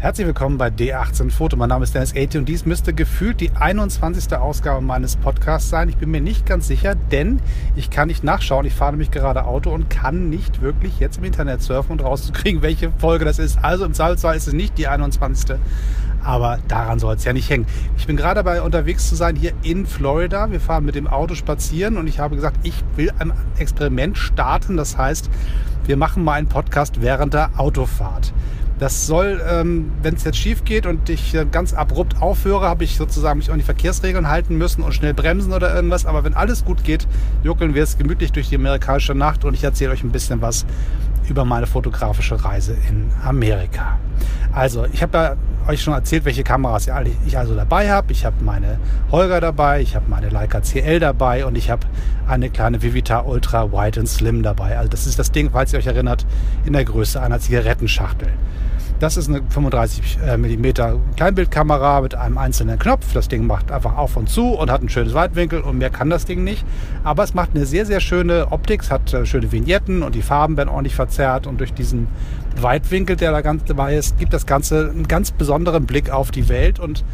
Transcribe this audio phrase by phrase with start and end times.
[0.00, 1.56] Herzlich willkommen bei D18 Foto.
[1.56, 4.32] Mein Name ist Dennis Ate und dies müsste gefühlt die 21.
[4.32, 5.88] Ausgabe meines Podcasts sein.
[5.88, 7.40] Ich bin mir nicht ganz sicher, denn
[7.74, 8.64] ich kann nicht nachschauen.
[8.64, 12.62] Ich fahre nämlich gerade Auto und kann nicht wirklich jetzt im Internet surfen und rauszukriegen,
[12.62, 13.58] welche Folge das ist.
[13.60, 15.58] Also im Zweifelsfall ist es nicht die 21.
[16.24, 17.66] Aber daran soll es ja nicht hängen.
[17.96, 20.50] Ich bin gerade dabei unterwegs zu sein hier in Florida.
[20.50, 24.76] Wir fahren mit dem Auto spazieren und ich habe gesagt, ich will ein Experiment starten.
[24.76, 25.30] Das heißt,
[25.86, 28.32] wir machen mal einen Podcast während der Autofahrt.
[28.78, 32.84] Das soll, ähm, wenn es jetzt schief geht und ich äh, ganz abrupt aufhöre, habe
[32.84, 36.06] ich sozusagen mich an die Verkehrsregeln halten müssen und schnell bremsen oder irgendwas.
[36.06, 37.08] Aber wenn alles gut geht,
[37.42, 40.64] juckeln wir es gemütlich durch die amerikanische Nacht und ich erzähle euch ein bisschen was
[41.28, 43.98] über meine fotografische Reise in Amerika.
[44.52, 45.36] Also, ich habe ja
[45.68, 46.88] euch schon erzählt, welche Kameras
[47.26, 48.12] ich also dabei habe.
[48.12, 48.78] Ich habe meine
[49.10, 51.86] Holger dabei, ich habe meine Leica CL dabei und ich habe
[52.26, 54.78] eine kleine Vivita Ultra Wide and Slim dabei.
[54.78, 56.24] Also das ist das Ding, falls ihr euch erinnert,
[56.64, 58.28] in der Größe einer Zigarettenschachtel.
[59.00, 60.72] Das ist eine 35 äh, mm
[61.16, 63.12] Kleinbildkamera mit einem einzelnen Knopf.
[63.12, 66.10] Das Ding macht einfach auf und zu und hat ein schönes Weitwinkel und mehr kann
[66.10, 66.64] das Ding nicht.
[67.04, 70.22] Aber es macht eine sehr, sehr schöne Optik, es hat äh, schöne Vignetten und die
[70.22, 72.08] Farben werden ordentlich verzerrt und durch diesen
[72.62, 76.48] Weitwinkel, der da ganz dabei ist, gibt das Ganze einen ganz besonderen Blick auf die
[76.48, 77.04] Welt und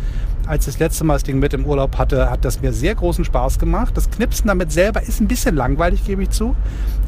[0.46, 2.94] als ich das letzte Mal das Ding mit im Urlaub hatte, hat das mir sehr
[2.94, 3.96] großen Spaß gemacht.
[3.96, 6.54] Das Knipsen damit selber ist ein bisschen langweilig, gebe ich zu.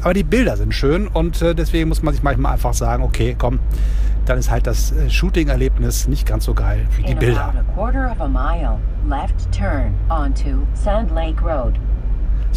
[0.01, 3.35] Aber die Bilder sind schön und äh, deswegen muss man sich manchmal einfach sagen, okay,
[3.37, 3.59] komm,
[4.25, 7.53] dann ist halt das äh, Shooting-Erlebnis nicht ganz so geil wie die Bilder.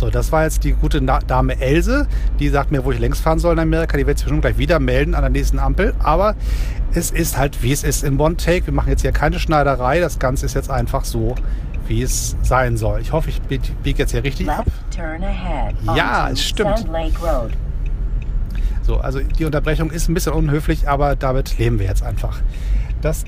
[0.01, 2.09] So, das war jetzt die gute Dame Else.
[2.39, 3.99] Die sagt mir, wo ich längs fahren soll in Amerika.
[3.99, 5.93] Die wird sich schon gleich wieder melden an der nächsten Ampel.
[5.99, 6.37] Aber
[6.95, 8.65] es ist halt, wie es ist in One Take.
[8.65, 10.01] Wir machen jetzt hier keine Schneiderei.
[10.01, 11.35] Das Ganze ist jetzt einfach so,
[11.87, 13.03] wie es sein soll.
[13.03, 14.65] Ich hoffe, ich biege jetzt hier richtig ab.
[15.95, 16.87] Ja, es stimmt.
[18.81, 22.41] So, also die Unterbrechung ist ein bisschen unhöflich, aber damit leben wir jetzt einfach.
[23.03, 23.25] Das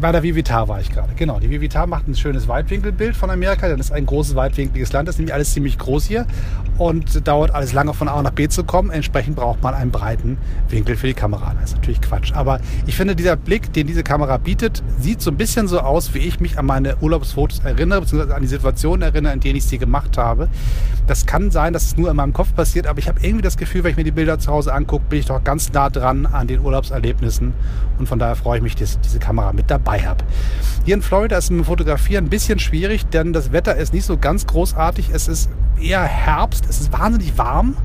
[0.00, 1.12] bei der Vivitar war ich gerade.
[1.16, 3.68] Genau, die Vivitar macht ein schönes Weitwinkelbild von Amerika.
[3.68, 5.08] Das ist ein großes, weitwinkliges Land.
[5.08, 6.26] Das ist nämlich alles ziemlich groß hier
[6.78, 8.90] und dauert alles lange von A nach B zu kommen.
[8.90, 11.54] Entsprechend braucht man einen breiten Winkel für die Kamera.
[11.60, 12.32] Das ist natürlich Quatsch.
[12.32, 16.14] Aber ich finde, dieser Blick, den diese Kamera bietet, sieht so ein bisschen so aus,
[16.14, 19.64] wie ich mich an meine Urlaubsfotos erinnere, beziehungsweise an die Situationen erinnere, in denen ich
[19.64, 20.48] sie gemacht habe.
[21.06, 23.56] Das kann sein, dass es nur in meinem Kopf passiert, aber ich habe irgendwie das
[23.56, 26.26] Gefühl, wenn ich mir die Bilder zu Hause angucke, bin ich doch ganz nah dran
[26.26, 27.54] an den Urlaubserlebnissen.
[27.98, 30.24] Und von daher freue ich mich, dass diese Kamera mit dabei dabei habe.
[30.84, 34.04] Hier in Florida ist mit dem Fotografieren ein bisschen schwierig, denn das Wetter ist nicht
[34.04, 35.10] so ganz großartig.
[35.12, 35.50] Es ist
[35.80, 37.76] eher Herbst, es ist wahnsinnig warm,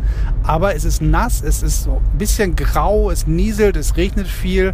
[0.41, 4.73] aber es ist nass, es ist so ein bisschen grau, es nieselt, es regnet viel.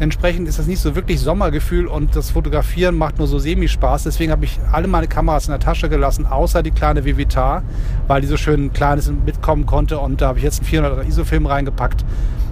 [0.00, 4.02] Entsprechend ist das nicht so wirklich Sommergefühl und das Fotografieren macht nur so semi-Spaß.
[4.04, 7.62] Deswegen habe ich alle meine Kameras in der Tasche gelassen, außer die kleine Vivitar,
[8.06, 9.98] weil die so schön klein ist und mitkommen konnte.
[9.98, 12.04] Und da habe ich jetzt einen 400er ISO-Film reingepackt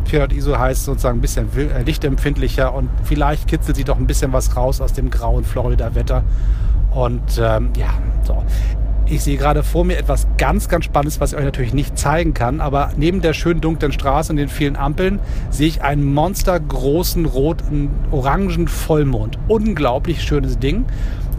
[0.06, 4.32] 400 ISO heißt sozusagen ein bisschen äh, lichtempfindlicher und vielleicht kitzelt sie doch ein bisschen
[4.32, 6.24] was raus aus dem grauen Florida-Wetter.
[6.92, 7.90] Und ähm, ja,
[8.22, 8.42] so.
[9.08, 12.34] Ich sehe gerade vor mir etwas ganz, ganz Spannendes, was ich euch natürlich nicht zeigen
[12.34, 12.60] kann.
[12.60, 17.90] Aber neben der schönen dunklen Straße und den vielen Ampeln sehe ich einen monstergroßen roten,
[18.10, 19.38] orangen Vollmond.
[19.46, 20.86] Unglaublich schönes Ding.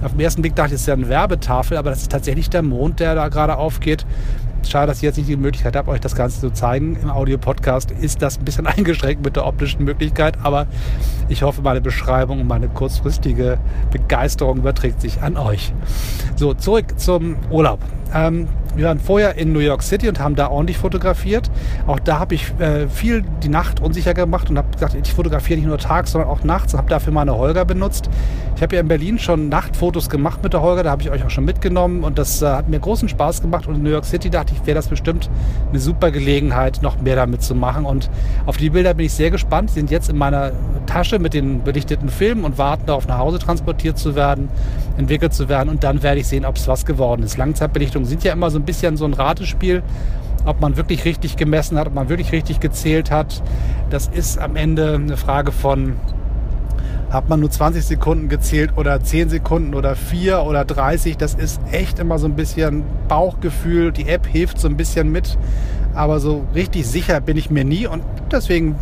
[0.02, 2.50] Auf den ersten Blick dachte ich, es ist ja eine Werbetafel, aber das ist tatsächlich
[2.50, 4.06] der Mond, der da gerade aufgeht.
[4.70, 6.98] Schade, dass ich jetzt nicht die Möglichkeit habe, euch das Ganze zu zeigen.
[7.02, 10.68] Im Audio-Podcast ist das ein bisschen eingeschränkt mit der optischen Möglichkeit, aber
[11.30, 13.60] ich hoffe, meine Beschreibung und meine kurzfristige
[13.92, 15.74] Begeisterung überträgt sich an euch.
[16.36, 17.80] So, zurück zum Urlaub.
[18.14, 21.50] Ähm, wir waren vorher in New York City und haben da ordentlich fotografiert.
[21.88, 25.60] Auch da habe ich äh, viel die Nacht unsicher gemacht und habe gesagt, ich fotografiere
[25.60, 28.10] nicht nur tags, sondern auch nachts und habe dafür meine Holger benutzt.
[28.56, 31.24] Ich habe ja in Berlin schon Nachtfotos gemacht mit der Holger, da habe ich euch
[31.24, 33.68] auch schon mitgenommen und das äh, hat mir großen Spaß gemacht.
[33.68, 35.30] Und in New York City dachte ich, wäre das bestimmt
[35.70, 37.86] eine super Gelegenheit, noch mehr damit zu machen.
[37.86, 38.10] Und
[38.46, 39.72] auf die Bilder bin ich sehr gespannt.
[39.72, 40.52] Die sind jetzt in meiner
[40.86, 44.50] Tasche mit den belichteten Filmen und warten darauf, nach Hause transportiert zu werden,
[44.98, 45.70] entwickelt zu werden.
[45.70, 47.38] Und dann werde ich sehen, ob es was geworden ist.
[47.38, 49.84] Langzeitbelichtungen sind ja immer so ein bisschen so ein Ratespiel,
[50.46, 53.42] ob man wirklich richtig gemessen hat, ob man wirklich richtig gezählt hat.
[53.90, 55.94] Das ist am Ende eine Frage von,
[57.10, 61.18] hat man nur 20 Sekunden gezählt oder 10 Sekunden oder 4 oder 30.
[61.18, 63.92] Das ist echt immer so ein bisschen Bauchgefühl.
[63.92, 65.38] Die App hilft so ein bisschen mit,
[65.94, 68.76] aber so richtig sicher bin ich mir nie und deswegen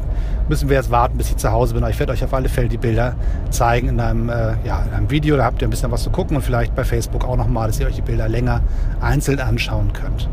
[0.50, 1.86] müssen wir jetzt warten, bis ich zu Hause bin.
[1.88, 3.16] ich werde euch auf alle Fälle die Bilder
[3.50, 5.38] zeigen in einem, äh, ja, in einem Video.
[5.38, 7.80] Da habt ihr ein bisschen was zu gucken und vielleicht bei Facebook auch nochmal, dass
[7.80, 8.62] ihr euch die Bilder länger
[9.02, 10.30] einzeln anschauen könnt.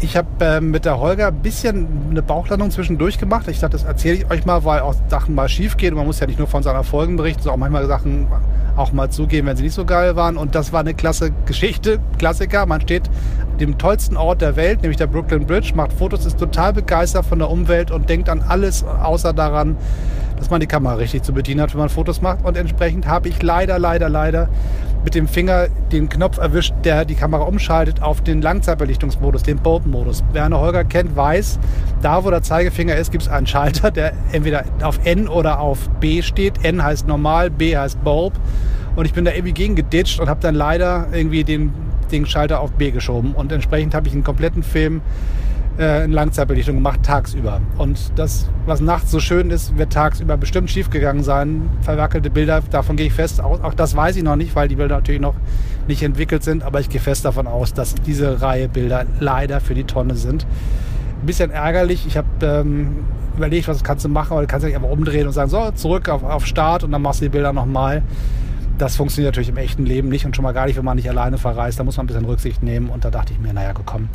[0.00, 3.48] Ich habe äh, mit der Holger ein bisschen eine Bauchlandung zwischendurch gemacht.
[3.48, 5.94] Ich dachte, das erzähle ich euch mal, weil auch Sachen mal schief gehen.
[5.94, 8.26] Man muss ja nicht nur von seinen Erfolgen berichten, sondern auch manchmal Sachen
[8.76, 10.36] auch mal zugeben, wenn sie nicht so geil waren.
[10.36, 12.66] Und das war eine klasse Geschichte, Klassiker.
[12.66, 13.10] Man steht
[13.60, 17.38] dem tollsten Ort der Welt, nämlich der Brooklyn Bridge, macht Fotos, ist total begeistert von
[17.38, 19.76] der Umwelt und denkt an alles außer daran,
[20.36, 22.44] dass man die Kamera richtig zu bedienen hat, wenn man Fotos macht.
[22.44, 24.48] Und entsprechend habe ich leider, leider, leider
[25.04, 30.24] mit dem Finger den Knopf erwischt, der die Kamera umschaltet auf den Langzeitbelichtungsmodus, den Bulb-Modus.
[30.32, 31.58] Wer eine Holger kennt, weiß,
[32.02, 35.88] da wo der Zeigefinger ist, gibt es einen Schalter, der entweder auf N oder auf
[36.00, 36.64] B steht.
[36.64, 38.32] N heißt normal, B heißt Bulb.
[38.96, 41.72] Und ich bin da irgendwie gegen geditscht und habe dann leider irgendwie den,
[42.10, 43.34] den Schalter auf B geschoben.
[43.34, 45.02] Und entsprechend habe ich einen kompletten Film
[45.78, 47.60] äh, in Langzeitbelichtung gemacht, tagsüber.
[47.78, 51.70] Und das, was nachts so schön ist, wird tagsüber bestimmt schiefgegangen sein.
[51.80, 53.60] Verwackelte Bilder, davon gehe ich fest aus.
[53.60, 55.34] Auch das weiß ich noch nicht, weil die Bilder natürlich noch
[55.88, 56.62] nicht entwickelt sind.
[56.62, 60.46] Aber ich gehe fest davon aus, dass diese Reihe Bilder leider für die Tonne sind.
[61.22, 62.06] Ein bisschen ärgerlich.
[62.06, 63.04] Ich habe ähm,
[63.36, 66.08] überlegt, was kannst du machen, aber du kannst dich einfach umdrehen und sagen, so, zurück
[66.08, 68.02] auf, auf Start und dann machst du die Bilder nochmal.
[68.78, 71.08] Das funktioniert natürlich im echten Leben nicht und schon mal gar nicht, wenn man nicht
[71.08, 71.78] alleine verreist.
[71.78, 72.88] Da muss man ein bisschen Rücksicht nehmen.
[72.88, 74.08] Und da dachte ich mir, naja, komm,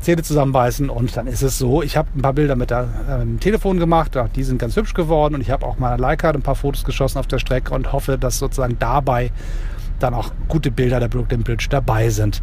[0.00, 1.82] Zähne zusammenbeißen und dann ist es so.
[1.82, 5.34] Ich habe ein paar Bilder mit dem ähm, Telefon gemacht, die sind ganz hübsch geworden
[5.34, 8.18] und ich habe auch mal Leica ein paar Fotos geschossen auf der Strecke und hoffe,
[8.18, 9.30] dass sozusagen dabei
[9.98, 12.42] dann auch gute Bilder der Brooklyn Bridge dabei sind.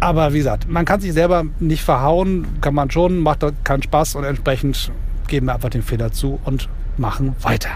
[0.00, 4.16] Aber wie gesagt, man kann sich selber nicht verhauen, kann man schon, macht keinen Spaß
[4.16, 4.90] und entsprechend
[5.28, 7.70] geben wir einfach den Fehler zu und machen weiter.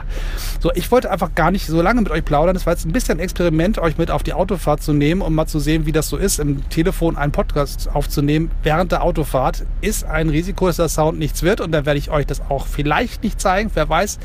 [0.61, 2.55] So, ich wollte einfach gar nicht so lange mit euch plaudern.
[2.55, 5.35] Das war jetzt ein bisschen ein Experiment, euch mit auf die Autofahrt zu nehmen, um
[5.35, 9.65] mal zu sehen, wie das so ist, im Telefon einen Podcast aufzunehmen während der Autofahrt.
[9.81, 12.67] Ist ein Risiko, dass der Sound nichts wird und dann werde ich euch das auch
[12.67, 13.71] vielleicht nicht zeigen.
[13.75, 14.19] Wer weiß.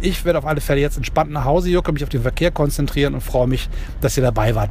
[0.00, 3.14] Ich werde auf alle Fälle jetzt entspannt nach Hause jucken, mich auf den Verkehr konzentrieren
[3.14, 3.68] und freue mich,
[4.00, 4.70] dass ihr dabei wart.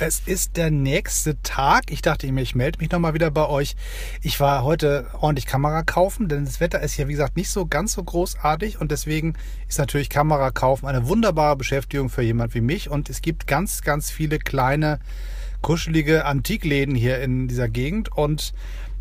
[0.00, 1.90] Es ist der nächste Tag.
[1.90, 3.74] Ich dachte mir, ich melde mich nochmal wieder bei euch.
[4.22, 7.66] Ich war heute ordentlich Kamera kaufen, denn das Wetter ist ja, wie gesagt, nicht so
[7.66, 9.34] ganz so großartig und deswegen
[9.68, 13.82] ist natürlich Kamera kaufen eine wunderbare Beschäftigung für jemand wie mich und es gibt ganz,
[13.82, 15.00] ganz viele kleine,
[15.62, 18.54] kuschelige Antikläden hier in dieser Gegend und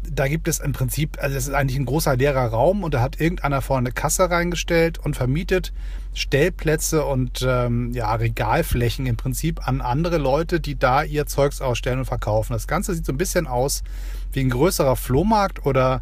[0.09, 3.01] da gibt es im Prinzip, also es ist eigentlich ein großer leerer Raum und da
[3.01, 5.73] hat irgendeiner vorne eine Kasse reingestellt und vermietet
[6.13, 11.99] Stellplätze und ähm, ja, Regalflächen im Prinzip an andere Leute, die da ihr Zeugs ausstellen
[11.99, 12.53] und verkaufen.
[12.53, 13.83] Das Ganze sieht so ein bisschen aus
[14.31, 16.01] wie ein größerer Flohmarkt oder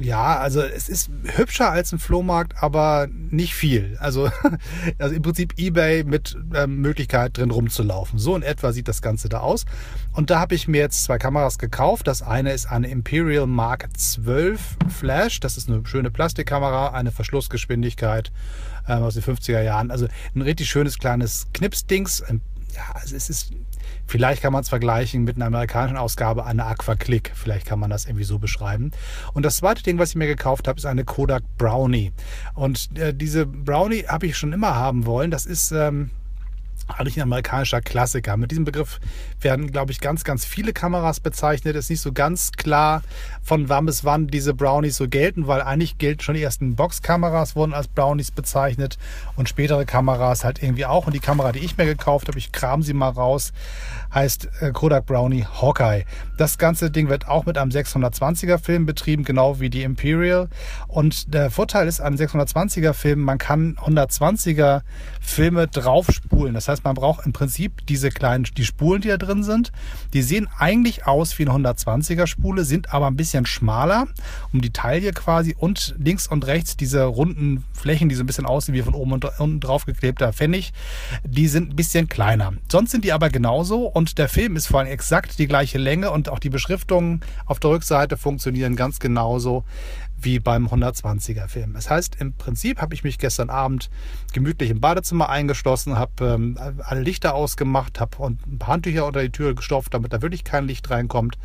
[0.00, 3.96] ja, also es ist hübscher als ein Flohmarkt, aber nicht viel.
[4.00, 4.30] Also,
[4.98, 8.18] also im Prinzip eBay mit ähm, Möglichkeit drin rumzulaufen.
[8.18, 9.66] So in etwa sieht das Ganze da aus.
[10.12, 12.06] Und da habe ich mir jetzt zwei Kameras gekauft.
[12.06, 15.40] Das eine ist eine Imperial Mark 12 Flash.
[15.40, 18.32] Das ist eine schöne Plastikkamera, eine Verschlussgeschwindigkeit
[18.88, 19.90] ähm, aus den 50er Jahren.
[19.90, 22.24] Also ein richtig schönes kleines Knipsdings.
[22.74, 23.52] Ja, also es ist
[24.06, 27.32] Vielleicht kann man es vergleichen mit einer amerikanischen Ausgabe einer Aquaclick.
[27.34, 28.90] Vielleicht kann man das irgendwie so beschreiben.
[29.32, 32.12] Und das zweite Ding, was ich mir gekauft habe, ist eine Kodak Brownie.
[32.54, 35.30] Und äh, diese Brownie habe ich schon immer haben wollen.
[35.30, 36.10] Das ist ähm,
[36.88, 38.36] amerikanischer Klassiker.
[38.36, 39.00] Mit diesem Begriff
[39.40, 41.76] werden, glaube ich, ganz, ganz viele Kameras bezeichnet.
[41.76, 43.02] Es ist nicht so ganz klar,
[43.42, 47.56] von wann bis wann diese Brownies so gelten, weil eigentlich gelten schon die ersten Boxkameras
[47.56, 48.98] wurden als Brownies bezeichnet
[49.36, 51.06] und spätere Kameras halt irgendwie auch.
[51.06, 53.52] Und die Kamera, die ich mir gekauft habe, ich kram sie mal raus,
[54.14, 56.04] heißt äh, Kodak Brownie Hawkeye.
[56.36, 60.48] Das ganze Ding wird auch mit einem 620er Film betrieben, genau wie die Imperial.
[60.88, 64.82] Und der Vorteil ist an 620er Filmen, man kann 120er
[65.20, 66.54] Filme draufspulen.
[66.54, 69.72] Das heißt, man braucht im Prinzip diese kleinen, die Spulen, die da drin sind.
[70.12, 74.06] Die sehen eigentlich aus wie eine 120er Spule, sind aber ein bisschen schmaler
[74.52, 78.46] um die Taille quasi und links und rechts diese runden Flächen, die so ein bisschen
[78.46, 80.72] aussehen wie von oben und unten drauf geklebter Pfennig,
[81.24, 82.52] die sind ein bisschen kleiner.
[82.70, 86.10] Sonst sind die aber genauso und der Film ist vor allem exakt die gleiche Länge
[86.10, 89.64] und auch die Beschriftungen auf der Rückseite funktionieren ganz genauso
[90.24, 91.74] wie beim 120er Film.
[91.74, 93.90] Das heißt, im Prinzip habe ich mich gestern Abend
[94.32, 99.30] gemütlich im Badezimmer eingeschlossen, habe ähm, alle Lichter ausgemacht, habe ein paar Handtücher unter die
[99.30, 101.38] Tür gestopft, damit da wirklich kein Licht reinkommt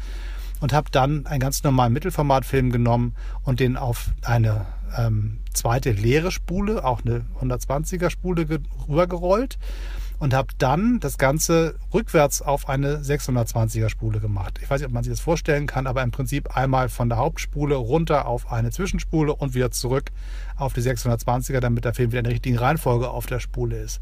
[0.60, 4.66] und habe dann einen ganz normalen Mittelformatfilm genommen und den auf eine
[4.98, 8.48] ähm, zweite leere Spule, auch eine 120er Spule
[8.88, 9.58] rübergerollt
[10.20, 14.60] und habe dann das Ganze rückwärts auf eine 620er Spule gemacht.
[14.62, 17.18] Ich weiß nicht, ob man sich das vorstellen kann, aber im Prinzip einmal von der
[17.18, 20.12] Hauptspule runter auf eine Zwischenspule und wieder zurück
[20.56, 24.02] auf die 620er, damit der Film wieder in der richtigen Reihenfolge auf der Spule ist.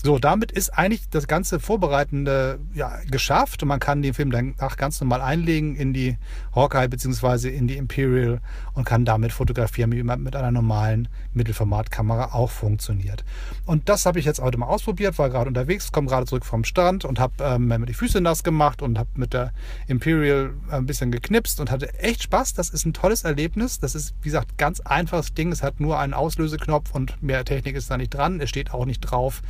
[0.00, 4.54] So, damit ist eigentlich das ganze Vorbereitende ja, geschafft und man kann den Film dann
[4.76, 6.16] ganz normal einlegen in die
[6.54, 7.48] Hawkeye bzw.
[7.48, 8.40] in die Imperial
[8.74, 13.24] und kann damit fotografieren, wie man mit einer normalen Mittelformatkamera auch funktioniert.
[13.66, 16.62] Und das habe ich jetzt heute mal ausprobiert, war gerade unterwegs, komme gerade zurück vom
[16.62, 19.52] Strand und habe ähm, die Füße nass gemacht und habe mit der
[19.88, 22.54] Imperial ein bisschen geknipst und hatte echt Spaß.
[22.54, 23.80] Das ist ein tolles Erlebnis.
[23.80, 25.50] Das ist, wie gesagt, ganz einfaches Ding.
[25.50, 28.40] Es hat nur einen Auslöseknopf und mehr Technik ist da nicht dran.
[28.40, 29.42] Es steht auch nicht drauf,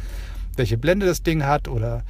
[0.58, 2.04] welche Blende das Ding hat oder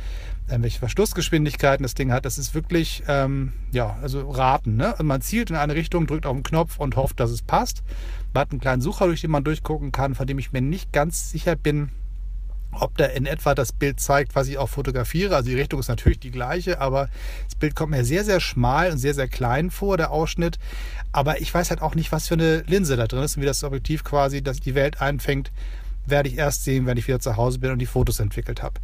[0.48, 2.24] welche Verschlussgeschwindigkeiten das Ding hat.
[2.24, 4.76] Das ist wirklich, ähm, ja, also raten.
[4.76, 4.92] Ne?
[4.92, 7.82] Also man zielt in eine Richtung, drückt auf den Knopf und hofft, dass es passt.
[8.32, 10.92] Man hat einen kleinen Sucher, durch den man durchgucken kann, von dem ich mir nicht
[10.92, 11.90] ganz sicher bin,
[12.72, 15.36] ob der in etwa das Bild zeigt, was ich auch fotografiere.
[15.36, 17.08] Also die Richtung ist natürlich die gleiche, aber
[17.44, 20.58] das Bild kommt mir sehr, sehr schmal und sehr, sehr klein vor, der Ausschnitt.
[21.12, 23.46] Aber ich weiß halt auch nicht, was für eine Linse da drin ist und wie
[23.46, 25.50] das Objektiv quasi dass die Welt einfängt
[26.10, 28.80] werde ich erst sehen, wenn ich wieder zu Hause bin und die Fotos entwickelt habe.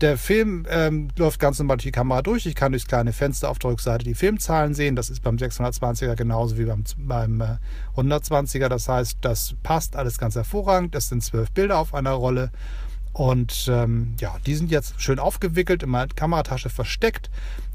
[0.00, 2.46] Der Film ähm, läuft ganz normal durch die Kamera durch.
[2.46, 4.96] Ich kann durchs kleine Fenster auf der Rückseite die Filmzahlen sehen.
[4.96, 7.56] Das ist beim 620er genauso wie beim, beim äh,
[7.96, 8.68] 120er.
[8.68, 10.94] Das heißt, das passt alles ganz hervorragend.
[10.94, 12.50] Es sind zwölf Bilder auf einer Rolle
[13.12, 17.30] und ähm, ja, die sind jetzt schön aufgewickelt, in meiner Kameratasche versteckt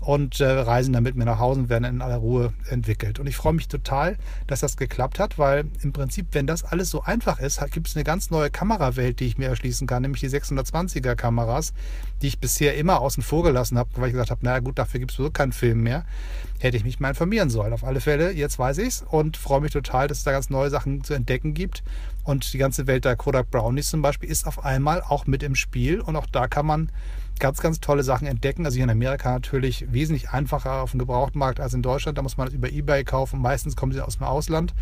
[0.06, 3.20] und äh, reisen dann mit mir nach Hause und werden in aller Ruhe entwickelt.
[3.20, 4.18] Und ich freue mich total,
[4.48, 7.96] dass das geklappt hat, weil im Prinzip, wenn das alles so einfach ist, gibt es
[7.96, 11.74] eine ganz neue Kamerawelt, die ich mir erschließen kann, nämlich die 620er Kameras,
[12.22, 15.00] die ich bisher immer außen vor gelassen habe, weil ich gesagt habe, naja gut, dafür
[15.00, 16.06] gibt es so keinen Film mehr.
[16.60, 17.74] Hätte ich mich mal informieren sollen.
[17.74, 20.50] Auf alle Fälle, jetzt weiß ich es und freue mich total, dass es da ganz
[20.50, 21.84] neue Sachen zu entdecken gibt.
[22.24, 25.56] Und die ganze Welt der Kodak Brownies zum Beispiel ist auf einmal auch mit im
[25.56, 26.00] Spiel.
[26.00, 26.90] Und auch da kann man
[27.40, 28.66] ganz, ganz tolle Sachen entdecken.
[28.66, 32.18] Also hier in Amerika natürlich wesentlich einfacher auf dem Gebrauchtmarkt als in Deutschland.
[32.18, 33.42] Da muss man das über Ebay kaufen.
[33.42, 34.74] Meistens kommen sie aus dem Ausland.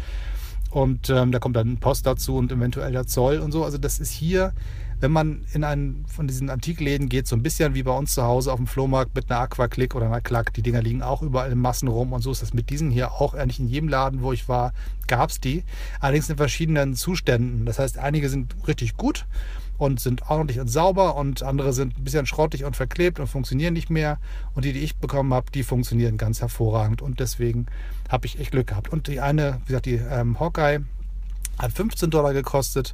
[0.69, 3.65] Und ähm, da kommt dann Post dazu und eventuell der Zoll und so.
[3.65, 4.53] Also das ist hier
[5.01, 8.23] wenn man in einen von diesen Antikläden geht, so ein bisschen wie bei uns zu
[8.23, 11.51] Hause auf dem Flohmarkt mit einer Aquaclick oder einer Klack, die Dinger liegen auch überall
[11.51, 13.33] in Massen rum und so ist das mit diesen hier auch.
[13.33, 14.73] Eigentlich in jedem Laden, wo ich war,
[15.07, 15.63] gab es die.
[15.99, 17.65] Allerdings in verschiedenen Zuständen.
[17.65, 19.25] Das heißt, einige sind richtig gut
[19.81, 23.73] und sind ordentlich und sauber und andere sind ein bisschen schrottig und verklebt und funktionieren
[23.73, 24.19] nicht mehr.
[24.53, 27.65] Und die, die ich bekommen habe, die funktionieren ganz hervorragend und deswegen
[28.07, 28.89] habe ich echt Glück gehabt.
[28.89, 30.81] Und die eine, wie gesagt, die ähm, Hawkeye
[31.57, 32.93] hat 15 Dollar gekostet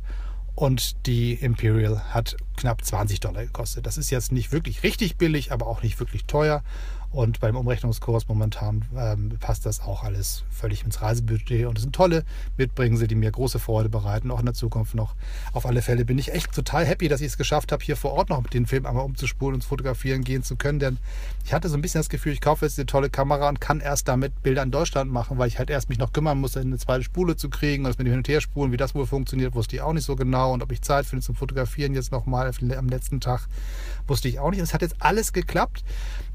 [0.56, 3.86] und die Imperial hat knapp 20 Dollar gekostet.
[3.86, 6.64] Das ist jetzt nicht wirklich richtig billig, aber auch nicht wirklich teuer.
[7.12, 11.66] Und beim Umrechnungskurs momentan ähm, passt das auch alles völlig ins Reisebudget.
[11.66, 12.24] Und es sind tolle
[12.58, 15.16] Mitbringsel, die mir große Freude bereiten, auch in der Zukunft noch.
[15.54, 18.12] Auf alle Fälle bin ich echt total happy, dass ich es geschafft habe, hier vor
[18.12, 20.80] Ort noch mit den Film einmal umzuspulen und fotografieren gehen zu können.
[20.80, 20.98] Denn
[21.46, 23.80] ich hatte so ein bisschen das Gefühl, ich kaufe jetzt eine tolle Kamera und kann
[23.80, 26.78] erst damit Bilder in Deutschland machen, weil ich halt erst mich noch kümmern muss, eine
[26.78, 29.56] zweite Spule zu kriegen und das mit dem Hin- und Her-Spulen, wie das wohl funktioniert,
[29.56, 30.54] wusste ich auch nicht so genau.
[30.54, 33.48] Und ob ich Zeit finde zum Fotografieren jetzt nochmal am letzten Tag,
[34.08, 34.60] wusste ich auch nicht.
[34.60, 35.84] Es hat jetzt alles geklappt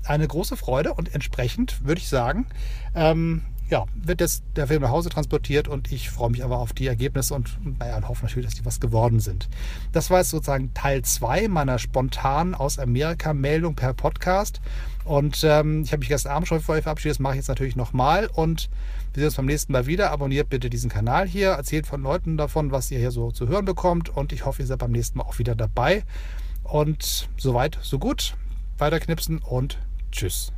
[0.04, 2.46] eine große Freude und entsprechend würde ich sagen,
[2.94, 3.42] ähm,
[3.72, 6.86] ja, wird jetzt der Film nach Hause transportiert und ich freue mich aber auf die
[6.86, 9.48] Ergebnisse und naja, und hoffe natürlich, dass die was geworden sind.
[9.92, 14.60] Das war jetzt sozusagen Teil 2 meiner spontanen aus Amerika Meldung per Podcast.
[15.04, 17.48] Und ähm, ich habe mich gestern Abend schon für euch verabschiedet, das mache ich jetzt
[17.48, 18.68] natürlich nochmal und
[19.14, 20.10] wir sehen uns beim nächsten Mal wieder.
[20.10, 23.64] Abonniert bitte diesen Kanal hier, erzählt von Leuten davon, was ihr hier so zu hören
[23.64, 26.04] bekommt und ich hoffe, ihr seid beim nächsten Mal auch wieder dabei.
[26.62, 28.34] Und soweit, so gut.
[28.78, 29.78] Weiterknipsen und
[30.12, 30.52] Tschüss.